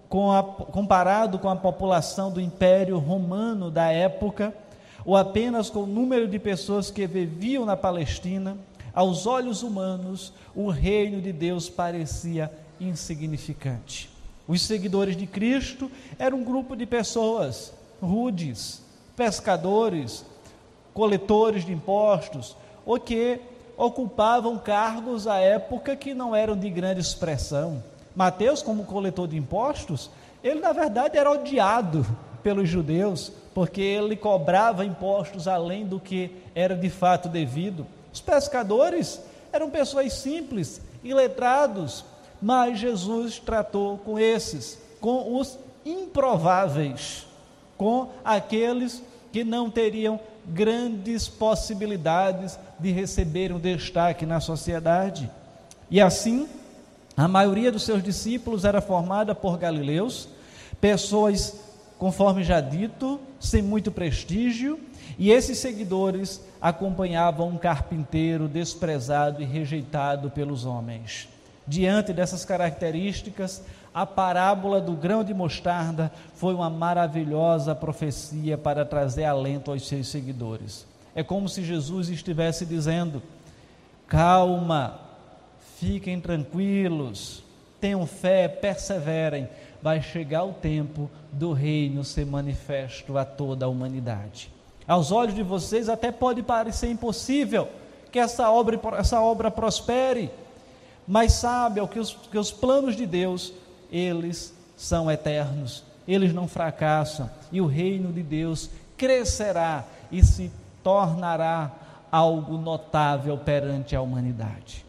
com 0.09 0.31
a, 0.31 0.43
comparado 0.43 1.38
com 1.38 1.49
a 1.49 1.57
população 1.57 2.31
do 2.31 2.41
Império 2.41 2.99
Romano 2.99 3.71
da 3.71 3.91
época, 3.91 4.53
ou 5.06 5.16
apenas 5.16 5.70
com 5.70 5.84
o 5.84 5.86
número 5.86 6.26
de 6.26 6.36
pessoas 6.36 6.90
que 6.90 7.06
viviam 7.06 7.64
na 7.64 7.76
Palestina, 7.76 8.58
aos 8.92 9.25
olhos 9.25 9.62
humanos, 9.62 10.32
o 10.54 10.68
reino 10.68 11.22
de 11.22 11.32
Deus 11.32 11.70
parecia 11.70 12.50
insignificante. 12.80 14.10
Os 14.48 14.62
seguidores 14.62 15.16
de 15.16 15.26
Cristo 15.26 15.88
eram 16.18 16.38
um 16.38 16.44
grupo 16.44 16.75
de 16.75 16.84
pessoas 16.84 17.72
rudes, 18.02 18.82
pescadores, 19.14 20.25
coletores 20.92 21.64
de 21.64 21.72
impostos, 21.72 22.56
ou 22.84 22.98
que 22.98 23.38
ocupavam 23.76 24.58
cargos 24.58 25.28
à 25.28 25.36
época 25.38 25.94
que 25.94 26.14
não 26.14 26.34
eram 26.34 26.56
de 26.56 26.68
grande 26.68 27.00
expressão. 27.00 27.82
Mateus, 28.14 28.60
como 28.62 28.84
coletor 28.84 29.28
de 29.28 29.36
impostos, 29.36 30.10
ele 30.42 30.60
na 30.60 30.72
verdade 30.72 31.16
era 31.16 31.30
odiado 31.30 32.04
pelos 32.42 32.68
judeus, 32.68 33.32
porque 33.56 33.80
ele 33.80 34.16
cobrava 34.16 34.84
impostos 34.84 35.48
além 35.48 35.86
do 35.86 35.98
que 35.98 36.30
era 36.54 36.76
de 36.76 36.90
fato 36.90 37.26
devido. 37.26 37.86
Os 38.12 38.20
pescadores 38.20 39.18
eram 39.50 39.70
pessoas 39.70 40.12
simples, 40.12 40.78
iletrados, 41.02 42.04
mas 42.42 42.78
Jesus 42.78 43.38
tratou 43.38 43.96
com 43.96 44.18
esses, 44.18 44.78
com 45.00 45.38
os 45.38 45.58
improváveis, 45.86 47.26
com 47.78 48.10
aqueles 48.22 49.02
que 49.32 49.42
não 49.42 49.70
teriam 49.70 50.20
grandes 50.44 51.26
possibilidades 51.26 52.58
de 52.78 52.92
receber 52.92 53.52
um 53.52 53.58
destaque 53.58 54.26
na 54.26 54.38
sociedade. 54.38 55.30
E 55.90 55.98
assim, 55.98 56.46
a 57.16 57.26
maioria 57.26 57.72
dos 57.72 57.84
seus 57.84 58.02
discípulos 58.02 58.66
era 58.66 58.82
formada 58.82 59.34
por 59.34 59.56
galileus, 59.56 60.28
pessoas, 60.78 61.58
conforme 61.99 62.45
já 62.45 62.61
dito, 62.61 63.21
sem 63.41 63.62
muito 63.62 63.91
prestígio, 63.91 64.79
e 65.19 65.31
esses 65.31 65.59
seguidores 65.59 66.43
acompanhavam 66.61 67.49
um 67.49 67.57
carpinteiro 67.57 68.49
desprezado 68.49 69.43
e 69.43 69.47
rejeitado 69.47 70.31
pelos 70.31 70.67
homens. 70.67 71.29
Diante 71.67 72.12
dessas 72.12 72.45
características, 72.45 73.62
a 73.93 74.05
parábola 74.05 74.81
do 74.81 74.93
grão 74.93 75.25
de 75.25 75.33
mostarda 75.33 76.12
foi 76.35 76.55
uma 76.55 76.69
maravilhosa 76.69 77.75
profecia 77.75 78.59
para 78.59 78.85
trazer 78.85 79.25
alento 79.25 79.71
aos 79.71 79.88
seus 79.88 80.09
seguidores. 80.09 80.87
É 81.15 81.23
como 81.23 81.49
se 81.49 81.65
Jesus 81.65 82.11
estivesse 82.11 82.67
dizendo: 82.67 83.23
calma, 84.07 85.00
fiquem 85.79 86.21
tranquilos, 86.21 87.43
tenham 87.87 88.05
fé, 88.05 88.49
perseverem, 88.49 89.49
vai 89.81 90.02
chegar 90.02 90.43
o 90.43 90.52
tempo 90.52 91.09
do 91.31 91.52
reino 91.52 92.02
ser 92.02 92.26
manifesto 92.26 93.16
a 93.16 93.25
toda 93.25 93.64
a 93.64 93.69
humanidade. 93.69 94.50
Aos 94.88 95.12
olhos 95.12 95.37
de 95.37 95.45
vocês 95.45 95.88
até 95.88 96.11
pode 96.11 96.43
parecer 96.43 96.90
impossível 96.90 97.69
que 98.11 98.19
essa 98.19 98.50
obra, 98.50 98.81
essa 98.99 99.21
obra 99.21 99.52
prospere, 99.52 100.33
mas 101.07 101.35
sabe 101.35 101.87
que 101.87 102.00
os, 102.00 102.12
que 102.12 102.37
os 102.37 102.50
planos 102.50 102.97
de 102.97 103.07
Deus 103.07 103.52
eles 103.93 104.52
são 104.76 105.09
eternos, 105.09 105.85
eles 106.09 106.35
não 106.35 106.49
fracassam, 106.49 107.31
e 107.52 107.61
o 107.61 107.66
reino 107.66 108.12
de 108.12 108.23
Deus 108.25 108.69
crescerá 108.97 109.85
e 110.11 110.25
se 110.25 110.50
tornará 110.83 111.71
algo 112.11 112.59
notável 112.59 113.38
perante 113.38 113.95
a 113.95 114.00
humanidade. 114.00 114.86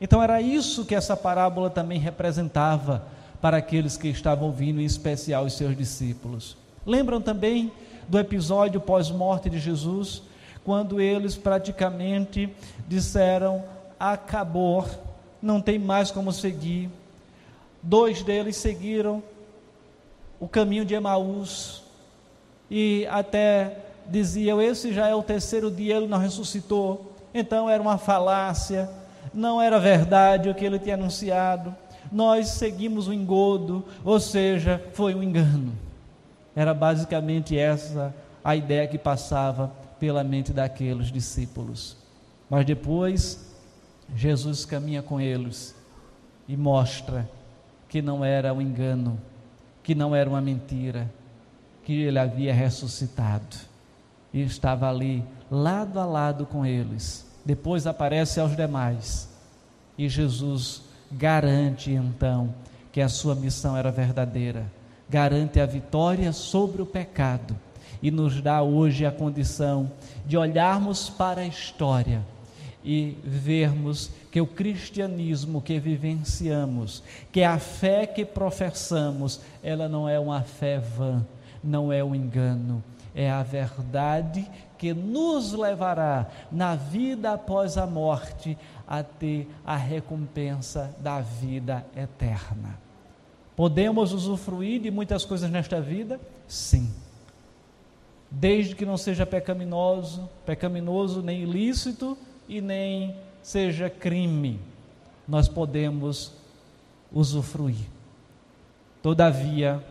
Então 0.00 0.22
era 0.22 0.40
isso 0.40 0.84
que 0.84 0.94
essa 0.94 1.16
parábola 1.16 1.68
também 1.68 1.98
representava 1.98 3.04
para 3.40 3.56
aqueles 3.56 3.96
que 3.96 4.08
estavam 4.08 4.48
ouvindo, 4.48 4.80
em 4.80 4.84
especial 4.84 5.44
os 5.44 5.54
seus 5.54 5.76
discípulos. 5.76 6.56
Lembram 6.86 7.20
também 7.20 7.70
do 8.08 8.18
episódio 8.18 8.80
pós-morte 8.80 9.50
de 9.50 9.58
Jesus, 9.58 10.22
quando 10.64 11.00
eles 11.00 11.36
praticamente 11.36 12.52
disseram: 12.86 13.64
acabou, 13.98 14.86
não 15.40 15.60
tem 15.60 15.78
mais 15.78 16.10
como 16.10 16.32
seguir. 16.32 16.90
Dois 17.82 18.22
deles 18.22 18.56
seguiram 18.56 19.22
o 20.40 20.48
caminho 20.48 20.84
de 20.84 20.94
Emaús 20.94 21.82
e 22.70 23.06
até 23.10 23.76
diziam: 24.08 24.60
esse 24.60 24.92
já 24.92 25.08
é 25.08 25.14
o 25.14 25.22
terceiro 25.22 25.70
dia, 25.70 25.96
ele 25.96 26.06
não 26.06 26.18
ressuscitou. 26.18 27.12
Então 27.32 27.68
era 27.68 27.82
uma 27.82 27.98
falácia, 27.98 28.88
não 29.32 29.60
era 29.60 29.78
verdade 29.78 30.48
o 30.48 30.54
que 30.54 30.64
ele 30.64 30.78
tinha 30.78 30.94
anunciado. 30.94 31.74
Nós 32.10 32.48
seguimos 32.48 33.08
o 33.08 33.12
engodo, 33.12 33.84
ou 34.04 34.18
seja, 34.18 34.82
foi 34.92 35.14
um 35.14 35.22
engano. 35.22 35.72
Era 36.54 36.72
basicamente 36.72 37.56
essa 37.56 38.14
a 38.42 38.56
ideia 38.56 38.86
que 38.86 38.98
passava 38.98 39.72
pela 40.00 40.24
mente 40.24 40.52
daqueles 40.52 41.12
discípulos. 41.12 41.96
Mas 42.48 42.64
depois, 42.64 43.54
Jesus 44.14 44.64
caminha 44.64 45.02
com 45.02 45.20
eles 45.20 45.74
e 46.46 46.56
mostra 46.56 47.28
que 47.88 48.00
não 48.00 48.24
era 48.24 48.52
um 48.54 48.60
engano, 48.60 49.20
que 49.82 49.94
não 49.94 50.14
era 50.14 50.28
uma 50.28 50.40
mentira, 50.40 51.10
que 51.84 52.02
ele 52.02 52.18
havia 52.18 52.54
ressuscitado 52.54 53.56
e 54.32 54.42
estava 54.42 54.88
ali, 54.88 55.24
lado 55.50 55.98
a 55.98 56.04
lado 56.04 56.46
com 56.46 56.64
eles. 56.64 57.27
Depois 57.48 57.86
aparece 57.86 58.38
aos 58.38 58.54
demais. 58.54 59.26
E 59.96 60.06
Jesus 60.06 60.82
garante 61.10 61.90
então 61.90 62.54
que 62.92 63.00
a 63.00 63.08
sua 63.08 63.34
missão 63.34 63.74
era 63.74 63.90
verdadeira, 63.90 64.70
garante 65.08 65.58
a 65.58 65.64
vitória 65.64 66.30
sobre 66.30 66.82
o 66.82 66.86
pecado. 66.86 67.56
E 68.02 68.10
nos 68.10 68.42
dá 68.42 68.60
hoje 68.60 69.06
a 69.06 69.10
condição 69.10 69.90
de 70.26 70.36
olharmos 70.36 71.08
para 71.08 71.40
a 71.40 71.46
história 71.46 72.20
e 72.84 73.16
vermos 73.24 74.10
que 74.30 74.42
o 74.42 74.46
cristianismo 74.46 75.62
que 75.62 75.80
vivenciamos, 75.80 77.02
que 77.32 77.42
a 77.42 77.58
fé 77.58 78.06
que 78.06 78.26
professamos, 78.26 79.40
ela 79.62 79.88
não 79.88 80.06
é 80.06 80.20
uma 80.20 80.42
fé 80.42 80.78
vã, 80.78 81.26
não 81.64 81.90
é 81.90 82.04
um 82.04 82.14
engano, 82.14 82.84
é 83.18 83.28
a 83.28 83.42
verdade 83.42 84.48
que 84.78 84.94
nos 84.94 85.52
levará 85.52 86.28
na 86.52 86.76
vida 86.76 87.32
após 87.32 87.76
a 87.76 87.84
morte 87.84 88.56
a 88.86 89.02
ter 89.02 89.50
a 89.66 89.74
recompensa 89.74 90.94
da 91.00 91.20
vida 91.20 91.84
eterna. 91.96 92.78
Podemos 93.56 94.12
usufruir 94.12 94.80
de 94.80 94.88
muitas 94.88 95.24
coisas 95.24 95.50
nesta 95.50 95.80
vida? 95.80 96.20
Sim. 96.46 96.94
Desde 98.30 98.76
que 98.76 98.86
não 98.86 98.96
seja 98.96 99.26
pecaminoso, 99.26 100.30
pecaminoso 100.46 101.20
nem 101.20 101.42
ilícito 101.42 102.16
e 102.48 102.60
nem 102.60 103.16
seja 103.42 103.90
crime, 103.90 104.60
nós 105.26 105.48
podemos 105.48 106.34
usufruir. 107.12 107.88
Todavia, 109.02 109.82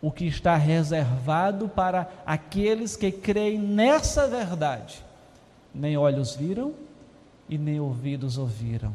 o 0.00 0.10
que 0.10 0.26
está 0.26 0.56
reservado 0.56 1.68
para 1.68 2.08
aqueles 2.24 2.96
que 2.96 3.10
creem 3.10 3.58
nessa 3.58 4.28
verdade, 4.28 5.04
nem 5.74 5.96
olhos 5.96 6.34
viram 6.34 6.72
e 7.48 7.58
nem 7.58 7.80
ouvidos 7.80 8.38
ouviram, 8.38 8.94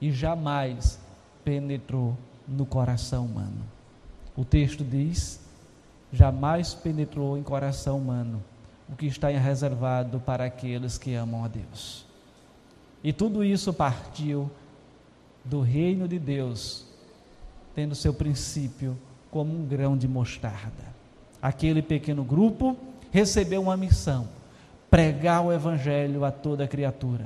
e 0.00 0.12
jamais 0.12 1.00
penetrou 1.44 2.16
no 2.46 2.66
coração 2.66 3.24
humano. 3.24 3.64
O 4.36 4.44
texto 4.44 4.84
diz: 4.84 5.40
jamais 6.12 6.74
penetrou 6.74 7.38
em 7.38 7.42
coração 7.42 7.98
humano 7.98 8.42
o 8.88 8.96
que 8.96 9.06
está 9.06 9.28
reservado 9.28 10.20
para 10.20 10.44
aqueles 10.44 10.98
que 10.98 11.14
amam 11.14 11.44
a 11.44 11.48
Deus. 11.48 12.04
E 13.02 13.12
tudo 13.12 13.42
isso 13.42 13.72
partiu 13.72 14.50
do 15.44 15.60
reino 15.60 16.06
de 16.06 16.18
Deus, 16.18 16.86
tendo 17.74 17.94
seu 17.94 18.12
princípio 18.12 18.96
como 19.32 19.52
um 19.52 19.64
grão 19.64 19.96
de 19.96 20.06
mostarda. 20.06 20.92
Aquele 21.40 21.82
pequeno 21.82 22.22
grupo 22.22 22.76
recebeu 23.10 23.62
uma 23.62 23.76
missão: 23.76 24.28
pregar 24.88 25.44
o 25.44 25.52
evangelho 25.52 26.24
a 26.24 26.30
toda 26.30 26.68
criatura. 26.68 27.24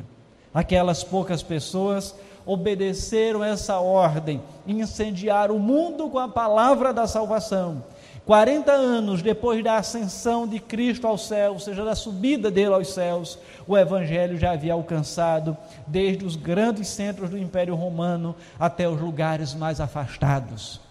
Aquelas 0.55 1.05
poucas 1.05 1.43
pessoas 1.43 2.15
obedeceram 2.47 3.43
essa 3.43 3.79
ordem, 3.81 4.41
incendiar 4.67 5.51
o 5.51 5.59
mundo 5.59 6.09
com 6.09 6.19
a 6.19 6.29
palavra 6.29 6.95
da 6.95 7.07
salvação. 7.07 7.83
40 8.25 8.73
anos 8.73 9.21
depois 9.21 9.63
da 9.63 9.77
ascensão 9.77 10.49
de 10.49 10.59
Cristo 10.59 11.07
ao 11.07 11.19
céu, 11.19 11.53
ou 11.53 11.61
seja, 11.61 11.85
da 11.85 11.95
subida 11.95 12.51
dele 12.51 12.75
aos 12.75 12.89
céus, 12.89 13.39
o 13.67 13.77
Evangelho 13.77 14.39
já 14.39 14.53
havia 14.53 14.73
alcançado 14.73 15.57
desde 15.87 16.25
os 16.25 16.35
grandes 16.35 16.89
centros 16.89 17.31
do 17.31 17.39
Império 17.39 17.75
Romano 17.75 18.35
até 18.59 18.89
os 18.89 19.01
lugares 19.01 19.55
mais 19.55 19.81
afastados. 19.81 20.86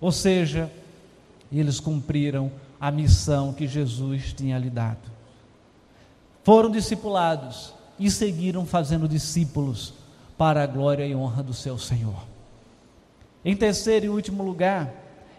Ou 0.00 0.12
seja, 0.12 0.70
eles 1.50 1.80
cumpriram 1.80 2.50
a 2.80 2.90
missão 2.90 3.52
que 3.52 3.66
Jesus 3.66 4.32
tinha 4.32 4.58
lhe 4.58 4.70
dado. 4.70 5.10
Foram 6.44 6.70
discipulados 6.70 7.72
e 7.98 8.10
seguiram 8.10 8.66
fazendo 8.66 9.08
discípulos 9.08 9.94
para 10.36 10.62
a 10.62 10.66
glória 10.66 11.06
e 11.06 11.14
honra 11.14 11.42
do 11.42 11.54
seu 11.54 11.78
Senhor. 11.78 12.22
Em 13.44 13.56
terceiro 13.56 14.06
e 14.06 14.08
último 14.08 14.42
lugar, 14.42 14.92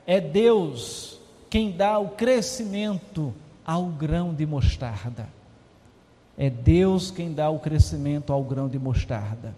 é 0.05 0.19
Deus 0.19 1.19
quem 1.49 1.71
dá 1.71 1.99
o 1.99 2.09
crescimento 2.09 3.33
ao 3.65 3.85
grão 3.85 4.33
de 4.33 4.45
mostarda. 4.45 5.27
É 6.37 6.49
Deus 6.49 7.11
quem 7.11 7.33
dá 7.33 7.49
o 7.49 7.59
crescimento 7.59 8.31
ao 8.31 8.43
grão 8.43 8.67
de 8.67 8.79
mostarda. 8.79 9.55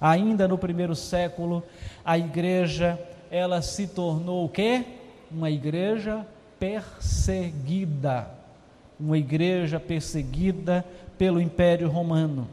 Ainda 0.00 0.48
no 0.48 0.58
primeiro 0.58 0.96
século, 0.96 1.62
a 2.04 2.18
igreja, 2.18 2.98
ela 3.32 3.62
se 3.62 3.86
tornou 3.86 4.44
o 4.44 4.48
quê? 4.48 4.84
Uma 5.30 5.50
igreja 5.50 6.26
perseguida. 6.60 8.28
Uma 9.00 9.16
igreja 9.16 9.80
perseguida 9.80 10.84
pelo 11.16 11.40
Império 11.40 11.88
Romano. 11.88 12.46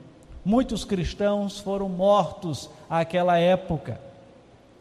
Muitos 0.44 0.86
cristãos 0.86 1.60
foram 1.60 1.90
mortos 1.90 2.70
àquela 2.90 3.38
época. 3.38 4.00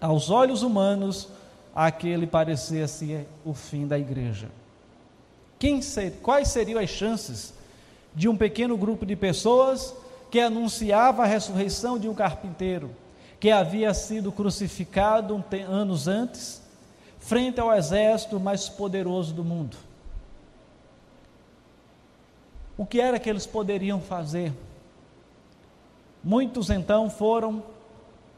Aos 0.01 0.31
olhos 0.31 0.63
humanos, 0.63 1.29
aquele 1.75 2.29
parecia 2.29 2.87
ser 2.87 3.27
o 3.45 3.53
fim 3.53 3.85
da 3.85 3.99
igreja. 3.99 4.49
Ser, 5.83 6.13
quais 6.23 6.47
seriam 6.47 6.81
as 6.81 6.89
chances 6.89 7.53
de 8.15 8.29
um 8.29 8.37
pequeno 8.37 8.77
grupo 8.77 9.05
de 9.05 9.17
pessoas 9.17 9.93
que 10.31 10.39
anunciava 10.39 11.25
a 11.25 11.27
ressurreição 11.27 11.99
de 11.99 12.09
um 12.09 12.15
carpinteiro 12.15 12.89
que 13.41 13.51
havia 13.51 13.95
sido 13.95 14.33
crucificado 14.33 15.45
anos 15.69 16.09
antes, 16.09 16.63
frente 17.19 17.61
ao 17.61 17.73
exército 17.73 18.41
mais 18.41 18.69
poderoso 18.69 19.33
do 19.33 19.45
mundo? 19.45 19.77
O 22.77 22.87
que 22.87 23.01
era 23.01 23.19
que 23.19 23.29
eles 23.29 23.47
poderiam 23.47 24.01
fazer? 24.01 24.53
Muitos 26.23 26.71
então 26.71 27.09
foram 27.11 27.63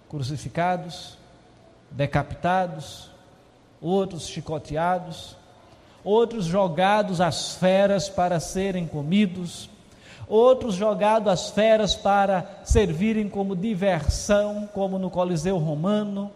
crucificados, 0.08 1.16
decapitados, 1.90 3.10
outros 3.80 4.26
chicoteados, 4.26 5.36
outros 6.02 6.44
jogados 6.44 7.20
às 7.20 7.54
feras 7.54 8.08
para 8.08 8.40
serem 8.40 8.86
comidos, 8.86 9.68
outros 10.30 10.76
jogados 10.76 11.30
às 11.30 11.50
feras 11.50 11.96
para 11.96 12.60
servirem 12.62 13.28
como 13.28 13.56
diversão, 13.56 14.68
como 14.72 14.96
no 14.96 15.10
Coliseu 15.10 15.58
Romano, 15.58 16.30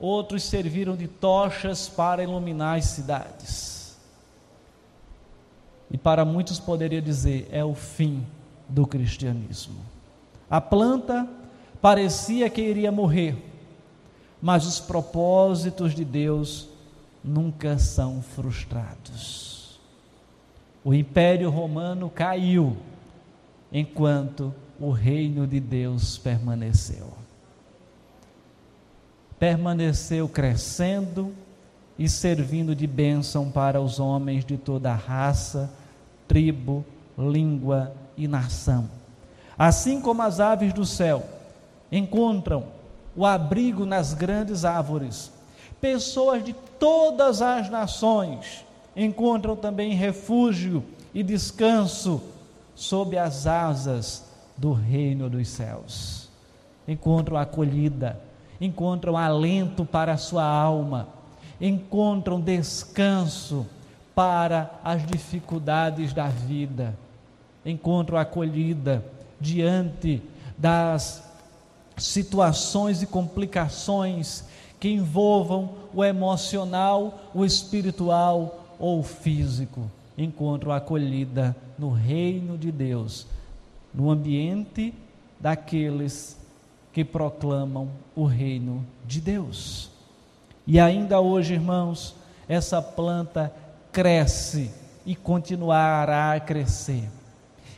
outros 0.00 0.42
serviram 0.42 0.96
de 0.96 1.06
tochas 1.06 1.88
para 1.88 2.24
iluminar 2.24 2.76
as 2.76 2.86
cidades. 2.86 3.96
E 5.88 5.96
para 5.96 6.24
muitos 6.24 6.58
poderia 6.58 7.00
dizer, 7.00 7.48
é 7.52 7.64
o 7.64 7.72
fim 7.72 8.26
do 8.68 8.84
cristianismo. 8.84 9.78
A 10.50 10.60
planta 10.60 11.28
parecia 11.80 12.50
que 12.50 12.60
iria 12.60 12.90
morrer, 12.90 13.36
mas 14.42 14.66
os 14.66 14.80
propósitos 14.80 15.94
de 15.94 16.04
Deus 16.04 16.68
nunca 17.22 17.78
são 17.78 18.20
frustrados. 18.20 19.78
O 20.82 20.92
Império 20.92 21.48
Romano 21.48 22.10
caiu 22.10 22.76
enquanto 23.74 24.54
o 24.78 24.92
reino 24.92 25.48
de 25.48 25.58
Deus 25.58 26.16
permaneceu. 26.16 27.12
Permaneceu 29.36 30.28
crescendo 30.28 31.34
e 31.98 32.08
servindo 32.08 32.72
de 32.72 32.86
bênção 32.86 33.50
para 33.50 33.80
os 33.80 33.98
homens 33.98 34.44
de 34.44 34.56
toda 34.56 34.94
raça, 34.94 35.68
tribo, 36.28 36.84
língua 37.18 37.92
e 38.16 38.28
nação. 38.28 38.88
Assim 39.58 40.00
como 40.00 40.22
as 40.22 40.38
aves 40.38 40.72
do 40.72 40.86
céu 40.86 41.24
encontram 41.90 42.66
o 43.16 43.26
abrigo 43.26 43.84
nas 43.84 44.14
grandes 44.14 44.64
árvores. 44.64 45.32
Pessoas 45.80 46.44
de 46.44 46.52
todas 46.78 47.42
as 47.42 47.68
nações 47.68 48.64
encontram 48.96 49.56
também 49.56 49.94
refúgio 49.94 50.84
e 51.12 51.22
descanso 51.24 52.22
sob 52.74 53.16
as 53.16 53.46
asas 53.46 54.24
do 54.56 54.72
reino 54.72 55.28
dos 55.28 55.48
céus. 55.48 56.28
Encontram 56.86 57.36
acolhida, 57.36 58.20
encontram 58.60 59.16
alento 59.16 59.84
para 59.84 60.12
a 60.12 60.18
sua 60.18 60.44
alma, 60.44 61.08
encontram 61.60 62.40
descanso 62.40 63.66
para 64.14 64.70
as 64.84 65.04
dificuldades 65.06 66.12
da 66.12 66.28
vida, 66.28 66.96
encontram 67.64 68.18
acolhida 68.18 69.04
diante 69.40 70.22
das 70.56 71.22
situações 71.96 73.02
e 73.02 73.06
complicações 73.06 74.44
que 74.78 74.88
envolvam 74.88 75.70
o 75.94 76.04
emocional, 76.04 77.20
o 77.32 77.44
espiritual 77.44 78.64
ou 78.78 79.00
o 79.00 79.02
físico. 79.02 79.90
Encontram 80.16 80.72
acolhida 80.72 81.56
no 81.78 81.90
reino 81.90 82.56
de 82.56 82.70
Deus, 82.70 83.26
no 83.92 84.10
ambiente 84.10 84.94
daqueles 85.40 86.38
que 86.92 87.04
proclamam 87.04 87.88
o 88.14 88.24
reino 88.24 88.86
de 89.04 89.20
Deus. 89.20 89.90
E 90.66 90.78
ainda 90.78 91.20
hoje, 91.20 91.54
irmãos, 91.54 92.14
essa 92.48 92.80
planta 92.80 93.52
cresce 93.90 94.70
e 95.04 95.14
continuará 95.14 96.32
a 96.32 96.40
crescer. 96.40 97.08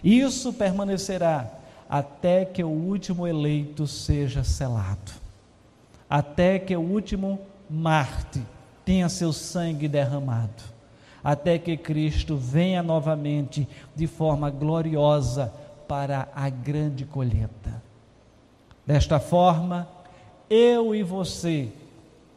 Isso 0.05 0.53
permanecerá 0.53 1.51
até 1.89 2.45
que 2.45 2.63
o 2.63 2.69
último 2.69 3.27
eleito 3.27 3.87
seja 3.87 4.45
selado, 4.45 5.13
até 6.09 6.59
que 6.59 6.77
o 6.77 6.81
último 6.81 7.41
Marte 7.69 8.41
tenha 8.85 9.09
seu 9.09 9.33
sangue 9.33 9.89
derramado, 9.89 10.63
até 11.27 11.59
que 11.59 11.77
Cristo 11.77 12.37
venha 12.37 12.85
novamente 12.85 13.69
de 13.97 14.07
forma 14.07 14.49
gloriosa 14.49 15.53
para 15.89 16.29
a 16.33 16.49
grande 16.49 17.05
colheita. 17.05 17.83
Desta 18.87 19.19
forma, 19.19 19.89
eu 20.49 20.95
e 20.95 21.03
você 21.03 21.69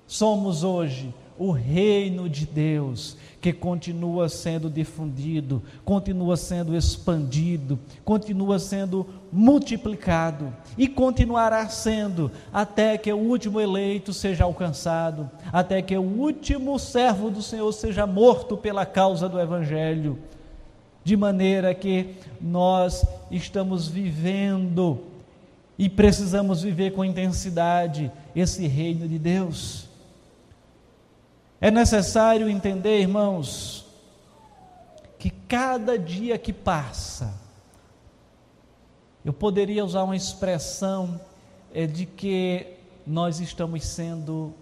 somos 0.07 0.63
hoje 0.63 1.13
o 1.39 1.51
reino 1.51 2.29
de 2.29 2.45
Deus 2.45 3.17
que 3.41 3.53
continua 3.53 4.27
sendo 4.27 4.69
difundido, 4.69 5.63
continua 5.85 6.35
sendo 6.35 6.75
expandido, 6.75 7.79
continua 8.03 8.59
sendo 8.59 9.07
multiplicado 9.31 10.53
e 10.77 10.87
continuará 10.89 11.69
sendo 11.69 12.29
até 12.51 12.97
que 12.97 13.11
o 13.13 13.17
último 13.17 13.61
eleito 13.61 14.11
seja 14.11 14.43
alcançado, 14.43 15.31
até 15.53 15.81
que 15.81 15.97
o 15.97 16.01
último 16.01 16.77
servo 16.77 17.31
do 17.31 17.41
Senhor 17.41 17.71
seja 17.71 18.05
morto 18.05 18.57
pela 18.57 18.85
causa 18.85 19.29
do 19.29 19.39
Evangelho. 19.39 20.19
De 21.01 21.15
maneira 21.15 21.73
que 21.73 22.15
nós 22.41 23.05
estamos 23.31 23.87
vivendo 23.87 24.99
e 25.77 25.87
precisamos 25.87 26.61
viver 26.61 26.91
com 26.91 27.05
intensidade 27.05 28.11
esse 28.35 28.67
reino 28.67 29.07
de 29.07 29.17
Deus. 29.17 29.88
É 31.61 31.69
necessário 31.69 32.49
entender, 32.49 33.01
irmãos, 33.01 33.85
que 35.17 35.29
cada 35.29 35.99
dia 35.99 36.37
que 36.37 36.53
passa, 36.53 37.33
eu 39.25 39.33
poderia 39.33 39.83
usar 39.83 40.03
uma 40.03 40.15
expressão 40.15 41.19
é, 41.73 41.85
de 41.85 42.05
que 42.05 42.77
nós 43.05 43.41
estamos 43.41 43.85
sendo 43.85 44.53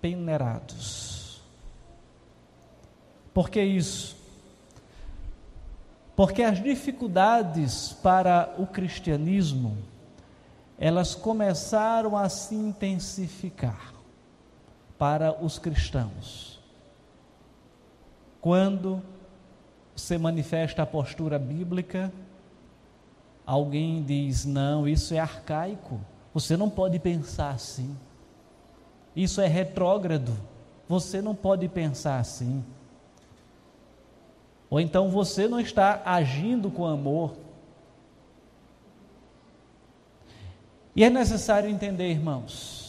peneirados. 0.00 1.42
Por 3.34 3.50
que 3.50 3.62
isso? 3.62 4.16
Porque 6.16 6.42
as 6.42 6.62
dificuldades 6.62 7.92
para 8.02 8.54
o 8.56 8.66
cristianismo, 8.66 9.76
elas 10.78 11.14
começaram 11.14 12.16
a 12.16 12.30
se 12.30 12.54
intensificar 12.54 13.95
para 14.98 15.44
os 15.44 15.58
cristãos. 15.58 16.60
Quando 18.40 19.02
se 19.94 20.16
manifesta 20.18 20.82
a 20.82 20.86
postura 20.86 21.38
bíblica, 21.38 22.12
alguém 23.44 24.02
diz: 24.02 24.44
não, 24.44 24.86
isso 24.86 25.14
é 25.14 25.18
arcaico, 25.18 26.00
você 26.32 26.56
não 26.56 26.70
pode 26.70 26.98
pensar 26.98 27.50
assim. 27.50 27.96
Isso 29.14 29.40
é 29.40 29.46
retrógrado, 29.46 30.36
você 30.88 31.22
não 31.22 31.34
pode 31.34 31.68
pensar 31.68 32.18
assim. 32.18 32.64
Ou 34.68 34.80
então 34.80 35.08
você 35.08 35.48
não 35.48 35.60
está 35.60 36.02
agindo 36.04 36.70
com 36.70 36.84
amor. 36.84 37.34
E 40.94 41.04
é 41.04 41.10
necessário 41.10 41.68
entender, 41.68 42.10
irmãos, 42.10 42.85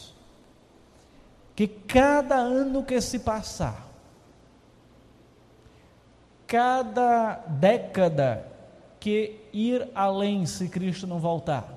que 1.58 1.66
cada 1.66 2.36
ano 2.36 2.84
que 2.84 3.00
se 3.00 3.18
passar, 3.18 3.84
cada 6.46 7.34
década 7.48 8.46
que 9.00 9.40
ir 9.52 9.88
além 9.92 10.46
se 10.46 10.68
Cristo 10.68 11.04
não 11.04 11.18
voltar, 11.18 11.68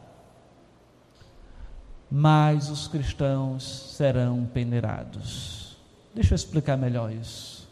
mais 2.11 2.69
os 2.69 2.87
cristãos 2.87 3.95
serão 3.97 4.45
peneirados. 4.45 5.75
Deixa 6.13 6.33
eu 6.33 6.35
explicar 6.35 6.77
melhor 6.77 7.11
isso. 7.11 7.67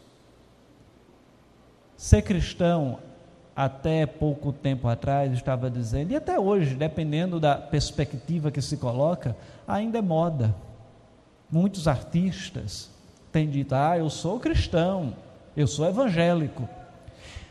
Ser 1.96 2.22
cristão, 2.22 2.98
até 3.54 4.04
pouco 4.04 4.52
tempo 4.52 4.88
atrás, 4.88 5.32
estava 5.32 5.70
dizendo, 5.70 6.10
e 6.10 6.16
até 6.16 6.40
hoje, 6.40 6.74
dependendo 6.74 7.38
da 7.38 7.54
perspectiva 7.54 8.50
que 8.50 8.60
se 8.60 8.76
coloca, 8.78 9.36
ainda 9.64 9.98
é 9.98 10.02
moda. 10.02 10.52
Muitos 11.50 11.88
artistas 11.88 12.88
têm 13.32 13.48
dito: 13.48 13.74
ah, 13.74 13.98
eu 13.98 14.08
sou 14.08 14.38
cristão, 14.38 15.14
eu 15.56 15.66
sou 15.66 15.86
evangélico. 15.86 16.68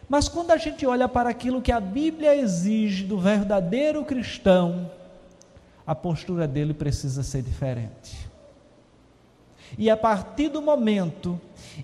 Mas 0.08 0.28
quando 0.28 0.52
a 0.52 0.58
gente 0.58 0.86
olha 0.86 1.08
para 1.08 1.30
aquilo 1.30 1.62
que 1.62 1.72
a 1.72 1.80
Bíblia 1.80 2.36
exige 2.36 3.04
do 3.04 3.20
verdadeiro 3.20 4.04
cristão, 4.04 4.90
a 5.86 5.94
postura 5.94 6.48
dele 6.48 6.74
precisa 6.74 7.22
ser 7.22 7.44
diferente. 7.44 8.30
E 9.78 9.90
a 9.90 9.98
partir 9.98 10.50
do 10.50 10.62
momento 10.62 11.40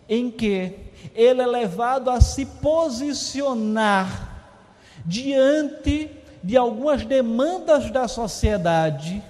em 0.09 0.31
que 0.31 0.73
ele 1.13 1.41
é 1.41 1.45
levado 1.45 2.09
a 2.09 2.19
se 2.19 2.45
posicionar 2.45 4.33
diante 5.05 6.09
de 6.43 6.57
algumas 6.57 7.05
demandas 7.05 7.91
da 7.91 8.07
sociedade, 8.07 9.23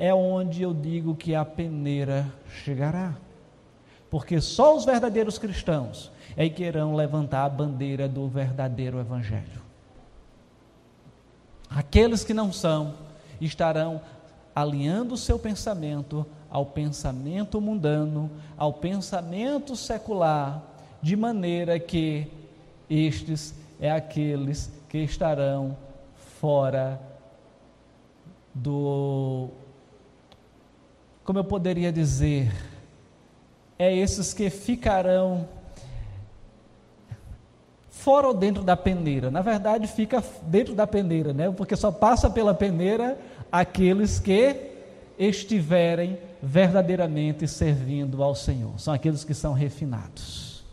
é 0.00 0.14
onde 0.14 0.62
eu 0.62 0.72
digo 0.72 1.14
que 1.14 1.34
a 1.34 1.44
peneira 1.44 2.26
chegará. 2.64 3.14
Porque 4.10 4.40
só 4.40 4.74
os 4.74 4.86
verdadeiros 4.86 5.36
cristãos 5.36 6.10
é 6.34 6.48
que 6.48 6.64
irão 6.64 6.96
levantar 6.96 7.44
a 7.44 7.48
bandeira 7.50 8.08
do 8.08 8.26
verdadeiro 8.26 8.98
evangelho. 8.98 9.60
Aqueles 11.68 12.24
que 12.24 12.32
não 12.32 12.50
são 12.50 12.94
estarão 13.42 14.00
alinhando 14.56 15.14
o 15.14 15.18
seu 15.18 15.38
pensamento 15.38 16.24
ao 16.50 16.64
pensamento 16.64 17.60
mundano, 17.60 18.30
ao 18.56 18.72
pensamento 18.72 19.76
secular, 19.76 20.62
de 21.02 21.14
maneira 21.14 21.78
que 21.78 22.26
estes 22.88 23.54
é 23.78 23.90
aqueles 23.90 24.72
que 24.88 24.98
estarão 24.98 25.76
fora 26.40 26.98
do 28.54 29.50
como 31.30 31.38
eu 31.38 31.44
poderia 31.44 31.92
dizer, 31.92 32.52
é 33.78 33.94
esses 33.94 34.34
que 34.34 34.50
ficarão 34.50 35.48
fora 37.88 38.26
ou 38.26 38.34
dentro 38.34 38.64
da 38.64 38.76
peneira. 38.76 39.30
Na 39.30 39.40
verdade, 39.40 39.86
fica 39.86 40.24
dentro 40.42 40.74
da 40.74 40.88
peneira, 40.88 41.32
né? 41.32 41.48
Porque 41.48 41.76
só 41.76 41.92
passa 41.92 42.28
pela 42.28 42.52
peneira 42.52 43.16
aqueles 43.52 44.18
que 44.18 44.56
estiverem 45.16 46.18
verdadeiramente 46.42 47.46
servindo 47.46 48.24
ao 48.24 48.34
Senhor. 48.34 48.80
São 48.80 48.92
aqueles 48.92 49.22
que 49.22 49.32
são 49.32 49.52
refinados. 49.52 50.64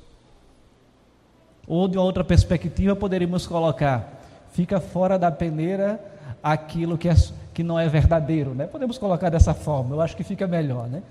Ou 1.67 1.87
de 1.87 1.99
outra 1.99 2.23
perspectiva, 2.23 2.95
poderíamos 2.95 3.45
colocar: 3.45 4.23
fica 4.53 4.79
fora 4.79 5.19
da 5.19 5.29
peneira 5.29 6.03
aquilo 6.41 6.97
que 6.97 7.09
é 7.09 7.15
que 7.57 7.63
não 7.63 7.79
é 7.79 7.89
verdadeiro, 7.89 8.53
né? 8.53 8.67
Podemos 8.67 8.99
colocar 8.99 9.31
dessa 9.31 9.51
forma, 9.51 9.95
eu 9.95 9.99
acho 9.99 10.15
que 10.15 10.23
fica 10.23 10.45
melhor, 10.45 10.87
né? 10.87 11.01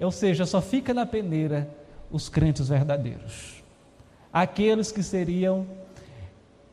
Ou 0.00 0.10
seja, 0.10 0.44
só 0.44 0.60
fica 0.60 0.92
na 0.92 1.06
peneira 1.06 1.70
os 2.10 2.28
crentes 2.28 2.68
verdadeiros. 2.68 3.62
Aqueles 4.32 4.90
que 4.90 5.04
seriam 5.04 5.64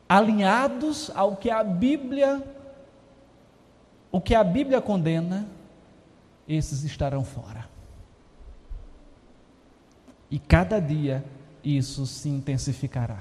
alinhados 0.08 1.08
ao 1.14 1.36
que 1.36 1.50
a 1.50 1.62
Bíblia 1.62 2.42
o 4.10 4.20
que 4.20 4.34
a 4.34 4.42
Bíblia 4.42 4.80
condena, 4.80 5.46
esses 6.48 6.82
estarão 6.82 7.22
fora. 7.22 7.68
E 10.28 10.36
cada 10.40 10.80
dia 10.80 11.24
isso 11.62 12.06
se 12.06 12.28
intensificará. 12.28 13.20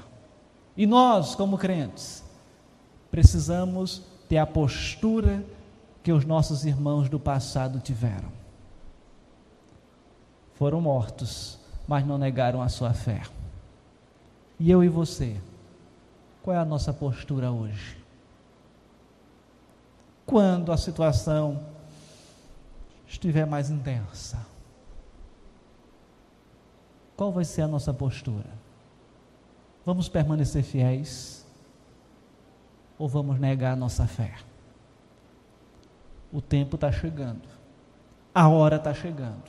E 0.75 0.87
nós, 0.87 1.35
como 1.35 1.59
crentes, 1.59 2.23
precisamos 3.11 4.01
ter 4.27 4.39
a 4.39 4.47
postura 4.47 5.45
que 6.03 6.11
os 6.11 6.25
nossos 6.25 6.65
irmãos 6.65 7.09
do 7.09 7.19
passado 7.19 7.79
tiveram. 7.79 8.31
Foram 10.55 10.81
mortos, 10.81 11.59
mas 11.87 12.05
não 12.05 12.17
negaram 12.17 12.61
a 12.61 12.69
sua 12.69 12.93
fé. 12.93 13.21
E 14.59 14.69
eu 14.69 14.83
e 14.83 14.89
você, 14.89 15.39
qual 16.41 16.55
é 16.55 16.59
a 16.59 16.65
nossa 16.65 16.93
postura 16.93 17.51
hoje? 17.51 17.97
Quando 20.25 20.71
a 20.71 20.77
situação 20.77 21.65
estiver 23.07 23.45
mais 23.45 23.69
intensa, 23.69 24.45
qual 27.17 27.31
vai 27.31 27.43
ser 27.43 27.63
a 27.63 27.67
nossa 27.67 27.93
postura? 27.93 28.49
Vamos 29.85 30.07
permanecer 30.07 30.63
fiéis 30.63 31.45
ou 32.97 33.07
vamos 33.09 33.39
negar 33.39 33.73
a 33.73 33.75
nossa 33.75 34.07
fé? 34.07 34.35
O 36.31 36.41
tempo 36.41 36.75
está 36.75 36.91
chegando, 36.91 37.47
a 38.33 38.47
hora 38.47 38.77
está 38.77 38.93
chegando. 38.93 39.43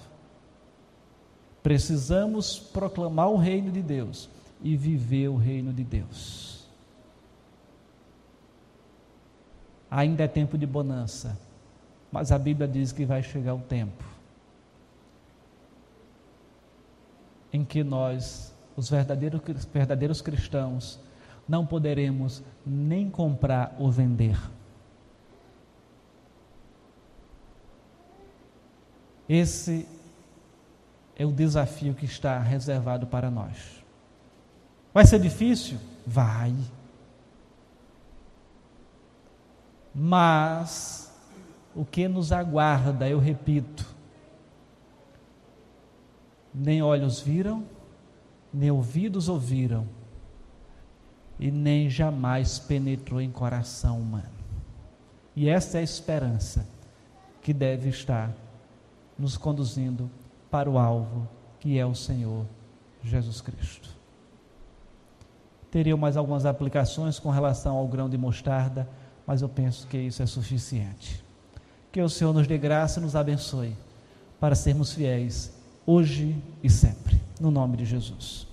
Precisamos 1.63 2.59
proclamar 2.59 3.31
o 3.31 3.37
reino 3.37 3.71
de 3.71 3.81
Deus 3.81 4.29
e 4.61 4.77
viver 4.77 5.29
o 5.29 5.37
reino 5.37 5.73
de 5.73 5.85
Deus. 5.85 6.67
Ainda 9.89 10.25
é 10.25 10.29
tempo 10.29 10.59
de 10.59 10.67
bonança, 10.67 11.39
mas 12.11 12.33
a 12.33 12.39
Bíblia 12.39 12.67
diz 12.67 12.91
que 12.91 13.05
vai 13.05 13.23
chegar 13.23 13.55
o 13.55 13.61
tempo 13.61 14.13
em 17.53 17.65
que 17.65 17.85
nós, 17.85 18.55
os 18.75 18.89
verdadeiros, 18.89 19.41
verdadeiros 19.73 20.23
cristãos, 20.23 20.99
não 21.47 21.67
poderemos 21.67 22.43
nem 22.65 23.11
comprar 23.11 23.77
ou 23.79 23.91
vender. 23.91 24.39
Esse 29.33 29.89
é 31.17 31.25
o 31.25 31.33
desafio 31.33 31.95
que 31.95 32.05
está 32.05 32.39
reservado 32.39 33.07
para 33.07 33.31
nós. 33.31 33.83
Vai 34.93 35.07
ser 35.07 35.19
difícil? 35.19 35.79
Vai. 36.07 36.55
Mas 39.95 41.11
o 41.75 41.83
que 41.83 42.07
nos 42.07 42.31
aguarda, 42.31 43.09
eu 43.09 43.19
repito, 43.19 43.89
nem 46.53 46.83
olhos 46.83 47.19
viram, 47.19 47.65
nem 48.53 48.71
ouvidos 48.71 49.31
ouviram, 49.31 49.89
e 51.41 51.51
nem 51.51 51.89
jamais 51.89 52.59
penetrou 52.59 53.19
em 53.19 53.31
coração 53.31 53.99
humano. 53.99 54.29
E 55.35 55.49
essa 55.49 55.79
é 55.79 55.81
a 55.81 55.85
esperança 55.85 56.69
que 57.41 57.55
deve 57.55 57.89
estar 57.89 58.31
nos 59.19 59.37
conduzindo 59.37 60.11
para 60.51 60.71
o 60.71 60.79
alvo, 60.79 61.29
que 61.61 61.79
é 61.79 61.87
o 61.87 61.95
Senhor 61.95 62.45
Jesus 63.03 63.41
Cristo. 63.41 63.89
Teriam 65.71 65.97
mais 65.97 66.17
algumas 66.17 66.45
aplicações 66.45 67.19
com 67.19 67.31
relação 67.31 67.77
ao 67.77 67.89
grão 67.89 68.09
de 68.09 68.19
mostarda, 68.19 68.89
mas 69.27 69.41
eu 69.41 69.49
penso 69.49 69.87
que 69.87 69.97
isso 69.97 70.23
é 70.23 70.27
suficiente. 70.27 71.25
Que 71.91 72.01
o 72.01 72.09
Senhor 72.09 72.33
nos 72.33 72.47
dê 72.47 72.59
graça 72.59 73.01
e 73.01 73.03
nos 73.03 73.17
abençoe 73.17 73.77
para 74.39 74.55
sermos 74.55 74.93
fiéis 74.93 75.53
hoje 75.87 76.37
e 76.63 76.69
sempre. 76.69 77.21
No 77.41 77.51
nome 77.51 77.77
de 77.77 77.85
Jesus. 77.85 78.52